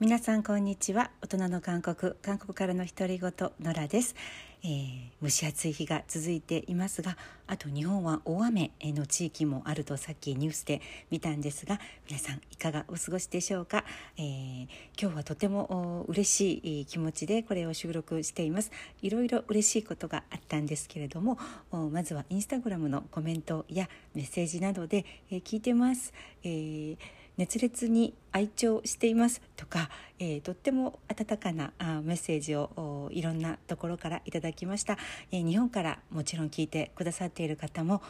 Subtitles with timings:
[0.00, 1.12] 皆さんこんにちは。
[1.22, 2.14] 大人の韓国。
[2.20, 4.16] 韓国からの独り言野良です、
[4.64, 11.78] えー蒸し暑い日が続いていますがあと日本は大雨の地域もあるとさっきニュースで見たんですが
[12.08, 13.84] 皆さんいかがお過ごしでしょうか、
[14.18, 14.66] えー
[15.00, 18.72] 今日はとてもお嬉しい気持ちでこれを収録しています。
[19.00, 21.38] いろいろ嬉しいことがあったんですけれども
[21.70, 26.96] おまずはインスタグラムのコメントやメッセージなどで、えー聞いてます、えー
[27.36, 34.98] 熱烈に愛聴していますとか、えーとっても温かなあメッセージをいろんなところからいただきました、
[35.32, 38.02] えー日本からもちろん聞いてくださっている方も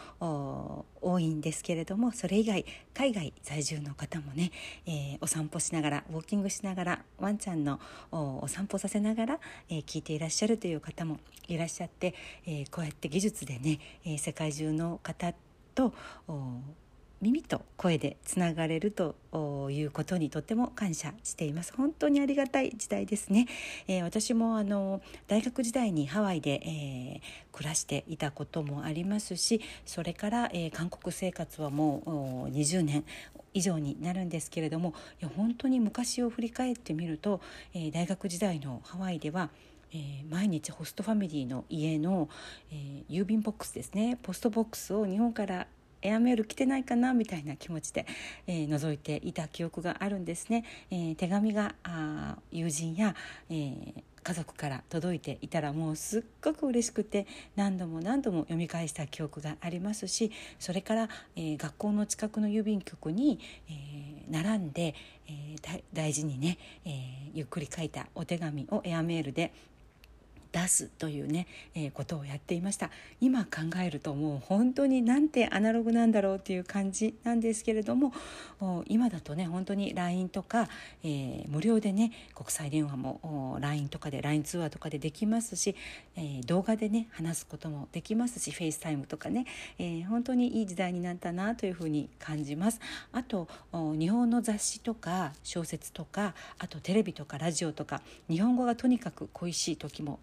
[1.00, 2.64] 多いんですけれどもそれ以外
[2.94, 4.50] 海外在住の方もね、
[4.86, 12.14] えーお散歩しながらウォーキングしながらワンちゃんのお散歩させながら、え聞いていらっしゃるという方もいらっしゃって、
[12.46, 15.32] えこうやって技術でね、え世界中の方
[15.74, 15.94] と
[16.28, 16.60] お
[17.24, 19.16] 耳と声でつながれると
[19.70, 21.72] いうことにとっても感謝しています。
[21.74, 23.46] 本当にありがたい時代ですね、
[23.88, 33.04] えー私もあの大学時代にハワイで、えー暮らしていたこともありますしそれから、えー韓国生活はもう20年
[33.54, 37.40] 以上になるんですけれどもいや本当に昔を振り返ってみると、
[37.72, 39.48] えー大学時代のハワイでは
[39.92, 42.28] えー毎日ホストファミリーの家の、
[42.70, 44.18] えー郵便ボックスですね。
[44.22, 45.66] ポストボックスを日本から
[46.04, 48.06] エアメール来てないかなみたいな気持ちで、
[48.46, 50.64] えー覗いていた記憶があるんですね。
[50.90, 53.14] えー手紙があ友人や、
[53.50, 63.38] えー家族から届いていたらもうすっごく嬉しくて何度も何度も読み返した記憶がありますしそれから、えー学校の近くの郵便局に、
[63.68, 64.94] えー並んで、
[65.28, 66.92] えー大大事にね、えー
[67.34, 69.52] ゆっくり書いたお手紙をエアメールで
[70.54, 72.90] 出すというね、えーことをやっていました。
[73.20, 78.12] 今考えるともう本当になんてアナログなんだろうっていう感じなんですけれども
[78.60, 80.68] お今だとね本当に LINE とか、
[81.02, 85.74] えー無料でね国際電話もお LINE とかで LINE 通話とかでできますし、
[86.16, 89.46] えー動画でね話すこともできますし FaceTime とかね、
[89.78, 92.80] えー本当にいい時代になったなというふうに感じます。
[93.12, 100.20] あとお日本の雑誌とか小説とかあとテレビとかラジオとか日本語がとにかく恋しい時も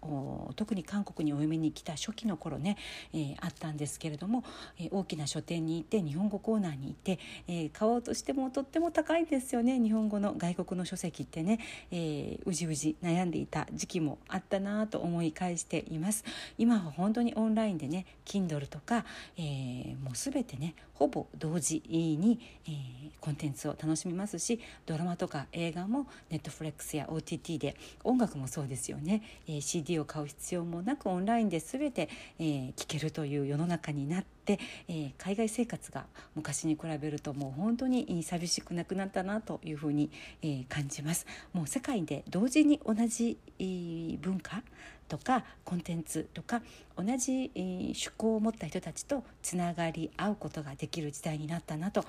[0.56, 2.76] 特に韓国にお嫁に来た初期の頃ね、
[3.12, 4.44] えーあったんですけれども、
[4.78, 7.18] えー大きな書店に行って日本語コーナーに行って、
[7.48, 11.58] えー買おうとしてもとっても高いんですよね日本語の外国の書籍ってね、
[11.90, 16.24] えーうじうじ悩んでいた時期もあったなと思い返しています。
[16.58, 19.04] 今は本当にオンラインでね Kindle とか、
[19.36, 40.10] えーもうすべてねほぼ同時に、えーコンテンツを楽しみますしドラマとか映画も Netflix や OTT で音楽もそうですよね、えー CD を買う必要もなくオンラインで全て、えー聞けるという世の中になって、えー海外生活が昔に比べるともう本当に寂しくなくなったなというふうに、
[40.42, 44.62] えー感じますもう世界で同時に同じ、えー文化
[45.08, 46.62] とかコンテンツとか
[46.96, 52.04] 同じ、えー趣向を持った人たちとつながり合うことができる時代になったなと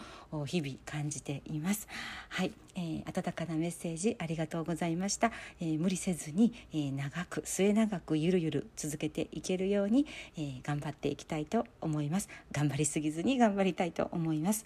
[0.46, 1.88] 日々感じています。
[2.30, 5.32] はい、えー温かなメッセージありがとうございました。
[5.60, 10.06] えー無理せずに、えー長く末永くゆるゆる続けていけるように、
[10.38, 12.23] えー頑張っていきたいと思います。
[12.52, 14.66] 頑張りすぎずに頑張りたいと思います。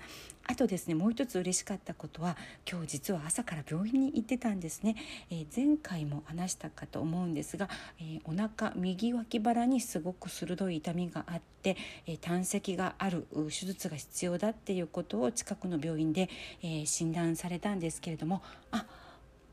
[0.49, 2.37] あとですねもう一つ嬉しかったことは
[2.69, 4.95] 今日実は朝から病院に行ってたんですね、
[5.29, 7.69] えー前回も話したかと思うんですが、
[7.99, 11.75] えーお腹右脇腹にすごく鋭い痛みがあって、
[12.05, 16.29] えー胆石がある手術が必要だっていうことを近くの病院で、
[16.61, 18.41] えー診断されたんですけれども
[18.71, 18.85] あ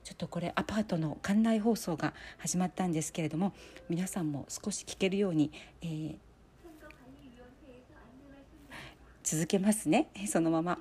[0.04, 3.54] ちょっとこれアパートの館内放送が始まったんですけれども
[3.88, 5.50] 皆さんも少し聞けるように、
[5.82, 6.16] えー
[9.24, 10.78] 続けますね そのまま。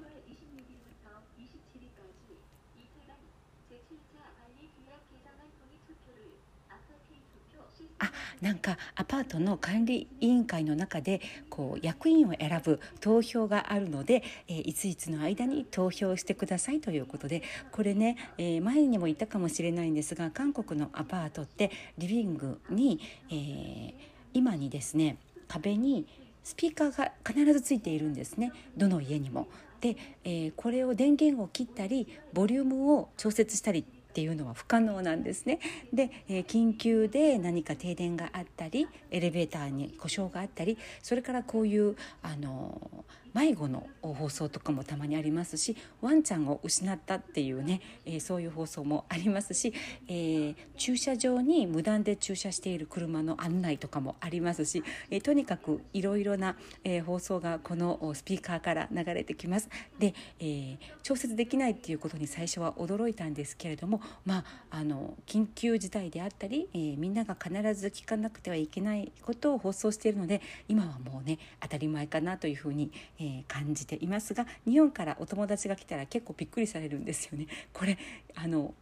[7.99, 8.11] あ
[8.41, 22.99] なんかアパートの管理委員会の中でこう役員を選ぶ投票があるので、えー、いついつの間に投票してくださいということでこれね、えー、前にも言ったかもしれないんですが韓国のアパートってリビングに、
[23.29, 23.93] えー、
[24.33, 25.15] 今にですね
[25.47, 26.07] 壁に、
[26.43, 29.47] スピーカーが必ずついているんですねどの家にも。
[29.81, 35.59] で、えーこれを電源を切ったりボリュームを調節したりっていうのは不可能なんですね。
[35.91, 49.73] で、えー緊急で何か停電があったりエレベーターに故障があったりそれからこういうあの迷子の放送とかもたまにありますしワンちゃんを失ったっていうね、えーそういう放送もありますし、
[50.07, 59.69] えー駐車場に無断で駐車している車の案内とかもありますし、えーとにかくいろいろな、えー放送がこのスピーカーから流れてきます。
[59.99, 77.47] で、えー調節できないっていうことに最初は驚いたんですけれどもまあ、あの緊急事態であったり、えー、みんなが必ず聞かなくてはいけないことを放送しているので今はもうね当たり前かなというふうに、えー、感じていますが日本からお友達が来たら結構びっくりされるんですよね。
[77.73, 77.97] これ
[78.35, 78.73] あの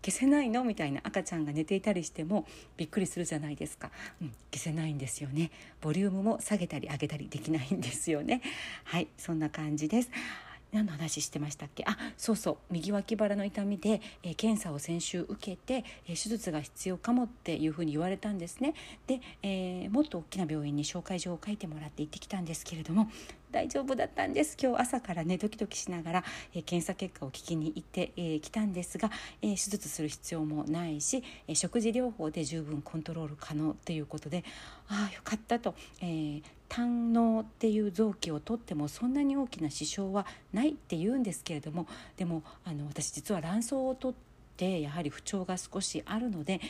[0.00, 0.62] 消せないの？
[0.62, 2.46] みたいな赤ちゃんが寝ていたりしても
[2.76, 3.90] びっくりするじゃないですか、
[4.22, 5.50] うん、消せないんですよね。
[5.80, 8.40] ボリュームも下げたり上げたりできないんですよね。
[8.84, 10.10] はいそんな感じです。
[10.70, 11.82] 何の話してましたっけ？
[11.86, 12.58] あそうそう。
[12.70, 18.74] 右脇腹の痛みで、えー、検査を先週受けて、えー、手術が必要かもっていうふうに言われたんですね。
[19.06, 23.10] で、えー、もっと大きな病院に紹介状を書いてもらって行ってきたんですけれども
[23.50, 24.56] 大丈夫だったんです。
[24.60, 26.24] 今日朝からねドキドキしながら、
[26.54, 29.10] えー、検査結果を聞きに行ってき、えー、たんですが、
[29.40, 34.44] えー、手術する必要もないし、え、食事療法で十分コントロール可能ということで
[34.88, 41.86] ああよかったと、えー、胆のっていう臓器を取ってもそんなに大きな支障はないって言うんですけれども
[42.16, 44.16] でもあの私実は卵巣を取っ
[44.56, 46.60] てやはり不調が少しあるので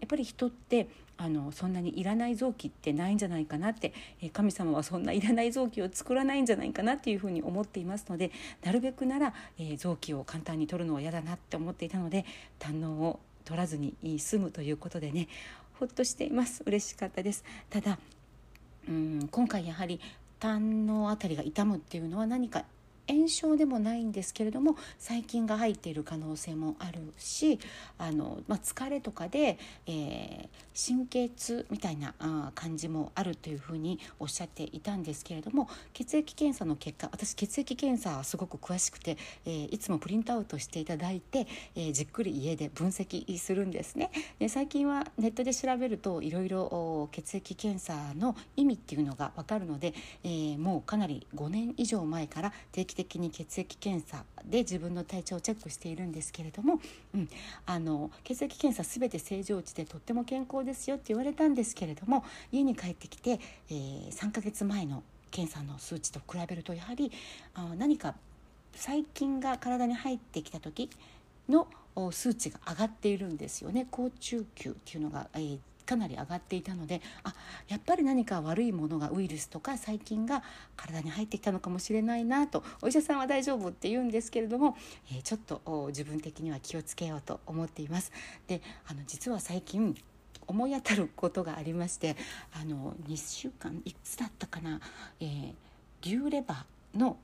[0.00, 8.32] やっぱり人ってあのそんなにいらない臓器ってないんじゃないかなって、え神様はそんないらない臓器を作らないんじゃないかなっていうふうに思っていますので
[8.64, 12.24] なるべくなら、え臓器を簡単に取るのは嫌だなって思っていたので
[12.58, 15.28] 胆のを取らずに済むということでね
[15.78, 16.62] ほっとしています。
[16.66, 17.44] 嬉しかったです。
[17.70, 17.98] ただ
[18.88, 20.00] うん今回やはり
[20.40, 22.64] 胆の辺りが痛むっていうのは何か
[23.08, 27.58] 炎症でもないんですけれども細菌が入っている可能性もあるし
[27.98, 44.10] あの、まあ、疲れとかで、えー、神経痛みたいなあ感じもあるというふうにおっしゃっていたんですけれども血液検査の結果私血液検査はすごく詳しくて、えー、いつもプリントアウトしていただいて、えー、じっくり家で分析するんですね。
[44.38, 56.80] で最近はネットで調べるといろいろ血液検査の意味っていうのが分かるので、えー、もうかなり5年以上前から定期期的に血液検査で自分の体調をチェックしているんですけれども、
[57.14, 57.28] うん、
[57.66, 67.10] あの血液検査全て正常値でとっても健康ですよって言われたんですけれども家に帰ってきて、えー、3ヶ月前の検査の数値と比べるとやはり
[67.54, 68.14] あ何か
[68.76, 70.90] 細菌が体に入ってきた時
[71.48, 71.66] の
[72.10, 73.86] 数値が上がっているんですよね。
[73.90, 77.34] 高中級っていうのが、えー、かなり上がっていたのであ
[77.68, 80.42] やっぱり何か悪いものがウイルスとか細菌が
[80.76, 84.76] 体に入ってきたのかもしれないなとお医者さんは大丈夫って言うんですけれども、
[85.12, 88.12] えー、ちょっと自分的には気をつけようと思っています。
[88.46, 89.96] であの実は最近
[90.46, 92.16] 思い当たることがありまして
[92.52, 94.80] あの2週間いつだったかな、
[95.20, 95.54] えー、
[96.02, 97.16] 牛レバーの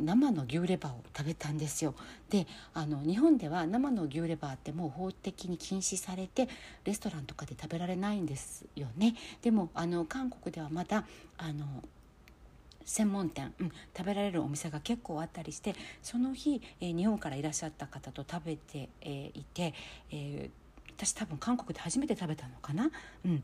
[0.00, 1.94] 生の牛レバーを食べたんですよ。
[2.30, 6.48] であの日本では生の牛レバーってもう法的に禁止されて
[6.84, 9.14] レストランとかで食べられないんですよね。
[9.42, 11.04] でもあの韓国ではまだ
[11.36, 11.66] あの
[12.88, 19.74] 専門店、うん、食べられるお店が結構あったりしてその日、えー、日本からいらっしゃった方と食べて、えー、いて、
[20.10, 22.90] えー、私多分韓国で初めて食べたのかな、
[23.26, 23.42] うん、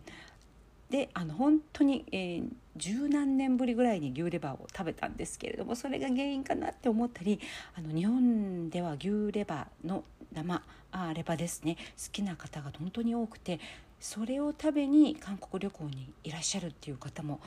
[0.90, 7.40] であの本当に、えー、十何年ぶりぐらいに牛レバーを食べたんですけれどもそれが原因かなって思ったり
[7.76, 11.76] あの日本では牛レバーの生あレバですね。
[11.96, 13.58] 好きな方が本当に多くて
[14.04, 17.40] それを食べに韓国旅行にいらっしゃるっていう方も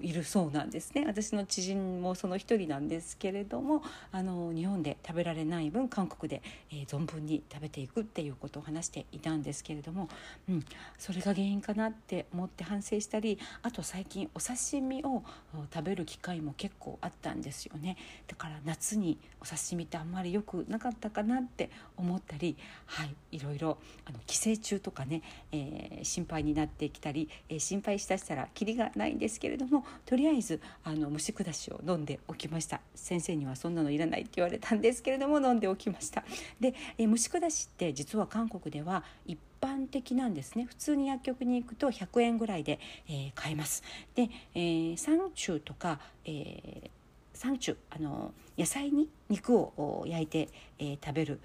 [0.00, 1.04] いるそうなんですね。
[1.06, 6.40] 私の知人もその一人なんですけれどもあの日本で食べられない分韓国で、
[6.72, 10.08] えー、存分に食べていくっていうことを話していたんですけれども、
[10.48, 10.64] うん、
[10.96, 15.22] それが原因かなって思って反省したりあと最近お刺身を
[15.70, 17.98] 食べる機会も結構あったんですよね。
[18.26, 23.14] だから夏にお刺身ってあんまり良くなかったかなって思ったりはい。
[23.30, 25.20] いろいろあの寄生虫とかね、
[25.52, 32.80] えー心配になってきたり、え心配しだしたらキリがないんですけれどもとりあえずあの虫下しを飲んでおきました。
[32.94, 36.24] 先生にはそんなのいらないって言われたんですけれども飲んでおきました。
[36.60, 40.64] で、え虫下しって実は韓国では一般的なんですね。
[40.64, 42.78] 普通に薬局に行くと100円ぐらいで、
[43.08, 43.82] え、買えます。
[44.14, 46.90] で、えー、サンチューとか、え、
[47.38, 50.48] サンチュあの野菜に肉を焼いて、
[50.80, 51.40] えー、食べる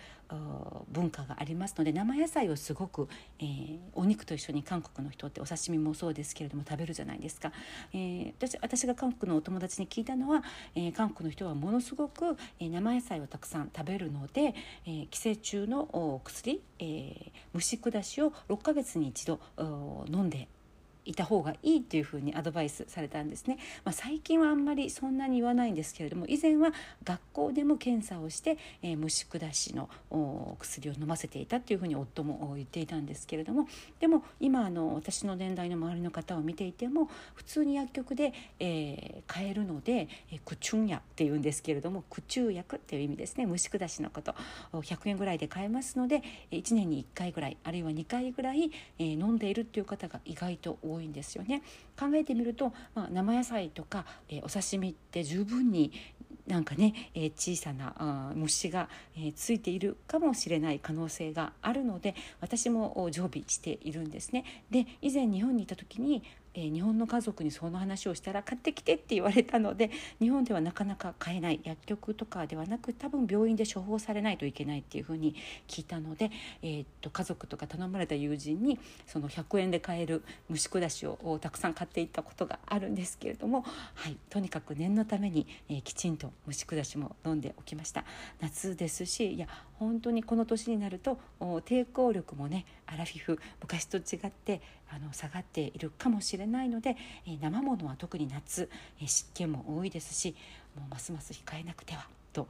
[0.92, 3.08] 文化がありますので生野菜をすごく、
[3.38, 7.52] えー、お肉と一緒に韓国の人ってお刺身もそうですけれども食べるじゃないですか、
[7.94, 14.56] えー、私私が韓国のお友達に聞いたのは、え、韓国の人はものすごく、え生野菜をたくさん食べるので、
[14.88, 19.40] え寄生虫の薬、え虫下しを6ヶ月に一度
[20.10, 20.48] 飲んで
[21.06, 26.72] いた方がいいっていうふうにアドバイスされたんですね、まあ、最近はあんまりそんなに言わないんですけれども以前は
[27.04, 29.90] 学校でも検査をして、えー、虫下しの
[30.60, 33.68] 薬を飲ませていたっていうふうに夫も言っていたんですけれども
[34.00, 43.46] でも今あの私の年代の周りの方を見ていても普通に薬局で、えー、買えるので「えー、クチュンヤ」っていうんですけれども駆虫薬っていう意味ですね。
[43.46, 44.36] 虫下しのこと
[44.72, 50.93] 100円ぐらいで買えますので1年に1回ぐらいあるいは2回ぐらい、えー、飲んでいるっていう方が意外と多い。
[50.94, 51.62] 多いんですよね。
[52.00, 55.92] 考えてみると、まあ、生野菜とか、えー、お刺身って十分に
[56.48, 64.44] なんかね、えー、小さな虫が、えー、ついているかもしれない可能性があるので私も常備しているんですね。
[64.70, 66.24] で以前日本にいた時に
[66.56, 71.60] えー、日本の家族にその話をしたら買ってきてって言われたので日本ではなかなか買えない。
[71.64, 75.36] 薬局とかではなく多分病院で処方されないといけないっていうふうに
[75.68, 76.32] 聞いたので、
[76.62, 88.04] えー、っと家族とか頼まれた友人にその100円で買える虫下しをたくさん買っていったことがあるんですけれども、はい、とにかく念のために、えー、きちんと虫下しも飲んでおきました。
[88.42, 89.48] 夏ですしいや
[89.80, 94.62] 本当にこの年になると抵抗力もねアラフィフ昔と違って
[94.96, 96.96] あの下がっているかもしれないので、
[97.26, 98.70] えー、生ものは特に夏、
[99.00, 100.36] えー、湿気も多いですし
[100.76, 102.48] もうますます控えなくてはと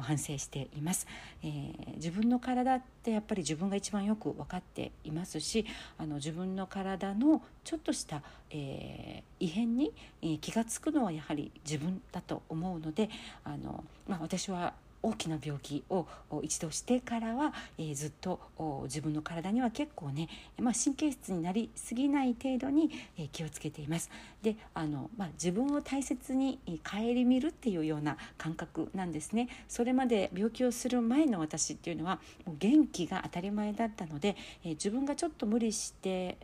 [0.00, 1.06] 反省しています、
[1.44, 5.66] えー、自分の体ってやっぱり自分が一番よく分かっていますし
[5.98, 13.10] あの自分の体のちょっとした、えー、異変に、えー、気が付くのはやはり自分だと思うので
[13.44, 14.72] あの、まあ、私は
[15.06, 16.08] 大きな病気を
[16.42, 18.40] 一度してからは、えー、ずっと
[18.84, 24.10] 自分の体には結構ね、まあ、神経質になりすぎない程度に、えー、気をつけています。
[24.42, 29.48] であの、まあ、自分を大切に顧みるっていうような感覚なんですね。
[29.68, 36.36] それまで病気をする前の私っていうのはもう元気が当たり前だったので、えー、自分がちょっと無理して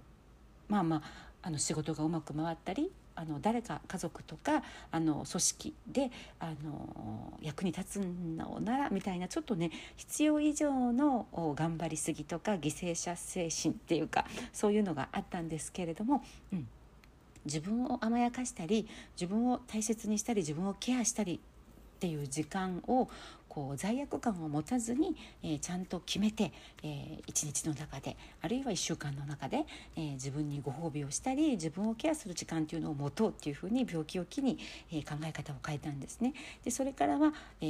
[0.69, 1.03] まあまあ
[1.43, 11.27] あの仕事がうまく回ったりあの誰か家族とかあの組織であの役に立つのならみたいなちょっとね必要以上の
[11.57, 16.67] 頑張りすぎとか犠牲者精神っていうかそういうのがあったんですけれども、うん、
[17.45, 18.89] 自分を甘やかしたり
[19.21, 21.41] 自分を大切にしたり自分をケアしたり
[21.97, 23.09] っていう時間を
[23.53, 34.59] こう罪悪感を持たずに、えー、ちゃんと決めて、えー、一日の中であるいは1週間の中で、えー、自分にご褒美をしたり自分をケアする時間っていうのを持とうっていうふうに病気を機に、
[34.91, 36.33] えー、考え方を変えたんですね。
[36.65, 37.67] でそれからは、え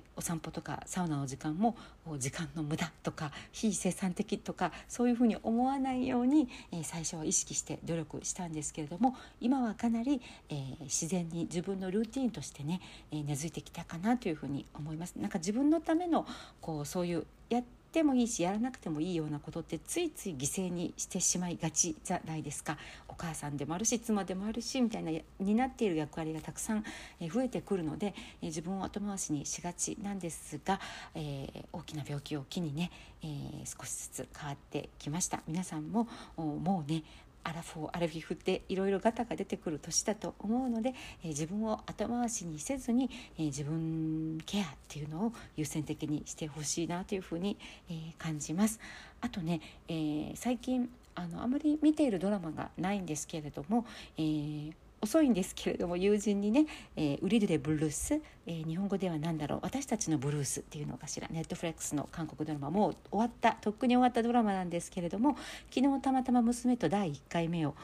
[0.00, 1.76] ー、お散歩とかサウナの時間も
[2.18, 10.20] 時間の無駄とか非生産的とかそういうふうに思わないように、えー、最初は意識して努力したんですけれども今はかなり、
[10.50, 15.21] えー、自然に自分のルーティンとしてね、えー、根付いてきたかなというふうに思います。
[15.22, 16.26] なんか自分のための
[16.60, 17.62] こうそういうやっ
[17.92, 22.76] てもいいしやらなくてもいいようなことってついつい犠牲にしてしまいがちじゃないですか。
[23.08, 26.84] お母さんでもあるし妻でもあるしみたいなになっている役割がたくさん
[27.20, 30.80] 増えてくるので自分を後回しにしがちなんですが、
[31.14, 32.90] えー、大きな病気を機にね、
[33.22, 35.42] えー、少しずつ変わってきました。
[35.46, 37.04] 皆さんももうね
[37.44, 47.56] アラフォーアラフィフっていろいろガタが出てくる年だと思うので、えー、自分を後回しにせずに、えー、自分ケアっていうのを優先的にしてほしいなというふうに、
[47.88, 48.80] えー、感じます。
[49.20, 53.86] あとね、え最近あのあまり見ているドラマがないんですけれども、
[54.18, 54.72] え
[55.02, 56.66] 遅いんですけれども友人にね
[56.96, 65.36] 「えー、ウリルレブルース」えー、日本語では何だろう私たちのブルースっていうのかしらネットフレックスの韓国ドラマもう終わったとっくに終わったドラマなんですけれども
[65.70, 67.74] 昨日たまたま娘と第1回目を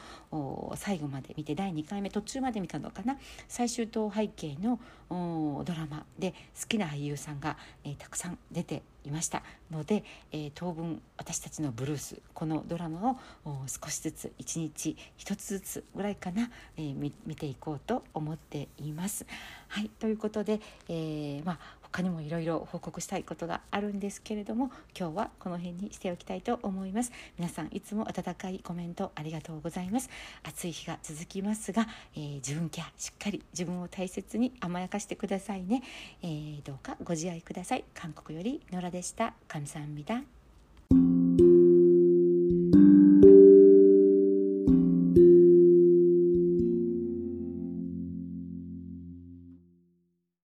[0.75, 3.17] 最後まで見て第2回目途中まで見たのかな。
[3.47, 19.25] 最終答背景のドラマで好きな俳優さんが、えー、たくさん出ていましたので、えー、当分私たちのブルースこのドラマを少しずつ一日一つずつぐらいかな、えー、見ていこうと思っています。
[19.67, 21.59] はいということで、えー、まあ
[21.94, 30.10] 他にもいろいろ報告したいことがあるんですけれども今日はこの辺にしておきたいと思います皆さんいつも温かいコメントありがとうございます
[30.42, 31.86] 暑い日が続きますが、
[32.16, 35.82] えー、自分ケアしっかり自分を大切に甘やかしてくださいね、
[36.22, 40.37] えー、どうかご自愛ください韓国よりノラでした감사합니다